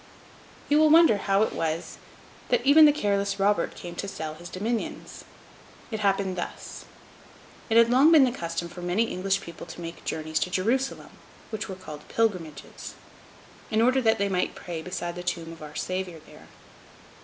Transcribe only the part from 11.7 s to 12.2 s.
called